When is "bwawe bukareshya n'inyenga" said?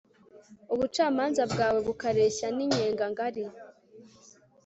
1.51-3.05